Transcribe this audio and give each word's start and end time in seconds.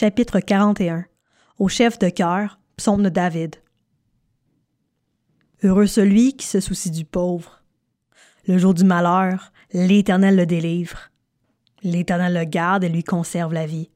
chapitre 0.00 0.38
41, 0.38 1.06
au 1.58 1.66
chef 1.66 1.98
de 1.98 2.08
cœur, 2.08 2.60
psaume 2.76 3.02
de 3.02 3.08
David. 3.08 3.56
Heureux 5.64 5.88
celui 5.88 6.36
qui 6.36 6.46
se 6.46 6.60
soucie 6.60 6.92
du 6.92 7.04
pauvre. 7.04 7.64
Le 8.46 8.58
jour 8.58 8.74
du 8.74 8.84
malheur, 8.84 9.52
l'Éternel 9.72 10.36
le 10.36 10.46
délivre. 10.46 11.10
L'Éternel 11.82 12.32
le 12.32 12.44
garde 12.44 12.84
et 12.84 12.88
lui 12.88 13.02
conserve 13.02 13.52
la 13.52 13.66
vie. 13.66 13.90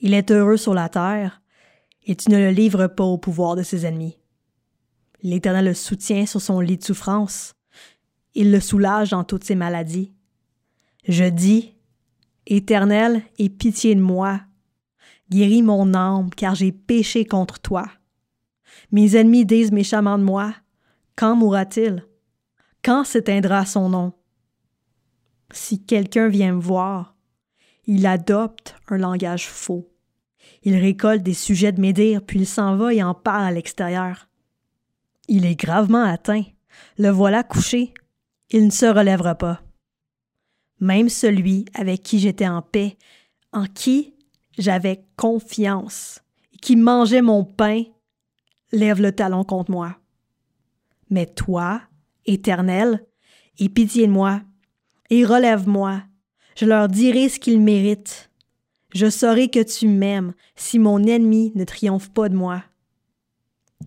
Il 0.00 0.12
est 0.12 0.30
heureux 0.30 0.58
sur 0.58 0.74
la 0.74 0.90
terre, 0.90 1.40
et 2.04 2.14
tu 2.14 2.30
ne 2.30 2.36
le 2.36 2.50
livres 2.50 2.86
pas 2.86 3.04
au 3.04 3.16
pouvoir 3.16 3.56
de 3.56 3.62
ses 3.62 3.86
ennemis. 3.86 4.18
L'Éternel 5.22 5.64
le 5.64 5.72
soutient 5.72 6.26
sur 6.26 6.42
son 6.42 6.60
lit 6.60 6.76
de 6.76 6.84
souffrance. 6.84 7.54
Il 8.34 8.52
le 8.52 8.60
soulage 8.60 9.12
dans 9.12 9.24
toutes 9.24 9.44
ses 9.44 9.54
maladies. 9.54 10.12
Je 11.08 11.24
dis, 11.24 11.74
Éternel, 12.46 13.22
aie 13.38 13.48
pitié 13.48 13.94
de 13.94 14.02
moi. 14.02 14.42
Guéris 15.30 15.62
mon 15.62 15.94
âme, 15.94 16.30
car 16.30 16.54
j'ai 16.54 16.72
péché 16.72 17.24
contre 17.24 17.58
toi. 17.58 17.86
Mes 18.92 19.16
ennemis 19.16 19.44
disent 19.44 19.72
méchamment 19.72 20.18
de 20.18 20.24
moi. 20.24 20.54
Quand 21.16 21.34
mourra-t-il? 21.34 22.06
Quand 22.84 23.04
s'éteindra 23.04 23.66
son 23.66 23.88
nom? 23.88 24.12
Si 25.50 25.84
quelqu'un 25.84 26.28
vient 26.28 26.54
me 26.54 26.60
voir, 26.60 27.16
il 27.86 28.06
adopte 28.06 28.76
un 28.88 28.98
langage 28.98 29.48
faux. 29.48 29.88
Il 30.62 30.76
récolte 30.76 31.22
des 31.22 31.34
sujets 31.34 31.72
de 31.72 31.80
médire, 31.80 32.22
puis 32.22 32.40
il 32.40 32.46
s'en 32.46 32.76
va 32.76 32.92
et 32.92 33.02
en 33.02 33.14
parle 33.14 33.44
à 33.44 33.52
l'extérieur. 33.52 34.28
Il 35.28 35.44
est 35.46 35.56
gravement 35.56 36.02
atteint. 36.02 36.44
Le 36.98 37.08
voilà 37.10 37.42
couché. 37.42 37.94
Il 38.50 38.66
ne 38.66 38.70
se 38.70 38.86
relèvera 38.86 39.34
pas. 39.34 39.62
Même 40.80 41.08
celui 41.08 41.64
avec 41.74 42.02
qui 42.02 42.18
j'étais 42.18 42.46
en 42.46 42.62
paix, 42.62 42.96
en 43.52 43.64
qui 43.66 44.14
j'avais 44.58 45.04
confiance, 45.16 46.20
qui 46.60 46.76
mangeait 46.76 47.22
mon 47.22 47.44
pain, 47.44 47.82
lève 48.72 49.00
le 49.00 49.12
talon 49.12 49.44
contre 49.44 49.70
moi. 49.70 49.96
Mais 51.10 51.26
toi, 51.26 51.82
Éternel, 52.24 53.04
aie 53.58 53.68
pitié 53.68 54.06
de 54.06 54.12
moi, 54.12 54.42
et 55.10 55.24
relève-moi. 55.24 56.02
Je 56.56 56.66
leur 56.66 56.88
dirai 56.88 57.28
ce 57.28 57.38
qu'ils 57.38 57.60
méritent. 57.60 58.30
Je 58.94 59.10
saurai 59.10 59.48
que 59.48 59.62
tu 59.62 59.88
m'aimes 59.88 60.32
si 60.56 60.78
mon 60.78 61.02
ennemi 61.04 61.52
ne 61.54 61.64
triomphe 61.64 62.10
pas 62.10 62.28
de 62.28 62.36
moi. 62.36 62.64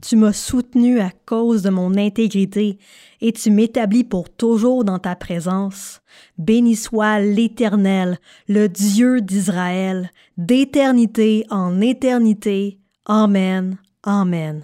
Tu 0.02 0.16
m'as 0.16 0.34
soutenu 0.34 1.00
à 1.00 1.12
cause 1.26 1.62
de 1.62 1.70
mon 1.70 1.98
intégrité 1.98 2.78
et 3.22 3.34
tu 3.34 3.52
m'établis 3.52 4.04
pour 4.04 4.30
toujours 4.30 4.86
dans 4.86 5.00
ta 5.00 5.16
présence. 5.16 6.02
Béni 6.38 6.76
soit 6.76 7.20
l'Éternel, 7.20 8.20
le 8.48 8.70
Dieu 8.70 9.20
d'Israël, 9.20 10.12
d'éternité 10.38 11.46
en 11.50 11.82
éternité. 11.82 12.80
Amen. 13.06 13.78
Amen. 14.04 14.64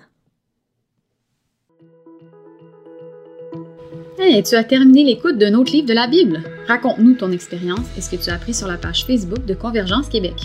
Hey, 4.17 4.41
tu 4.43 4.55
as 4.55 4.63
terminé 4.63 5.03
l'écoute 5.03 5.37
d'un 5.37 5.53
autre 5.55 5.73
livre 5.73 5.87
de 5.87 5.93
la 5.93 6.07
Bible. 6.07 6.41
Raconte-nous 6.67 7.15
ton 7.15 7.31
expérience 7.31 7.85
et 7.97 8.01
ce 8.01 8.09
que 8.09 8.23
tu 8.23 8.29
as 8.29 8.35
appris 8.35 8.53
sur 8.53 8.67
la 8.67 8.77
page 8.77 9.05
Facebook 9.05 9.45
de 9.45 9.53
Convergence 9.53 10.07
Québec. 10.07 10.35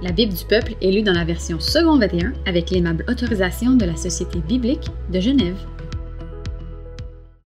La 0.00 0.12
Bible 0.12 0.32
du 0.32 0.44
peuple 0.44 0.74
est 0.80 0.92
lue 0.92 1.02
dans 1.02 1.12
la 1.12 1.24
version 1.24 1.58
second 1.58 1.98
21 1.98 2.32
avec 2.46 2.70
l'aimable 2.70 3.04
autorisation 3.08 3.74
de 3.74 3.84
la 3.84 3.96
Société 3.96 4.38
biblique 4.38 4.86
de 5.12 5.18
Genève. 5.18 5.56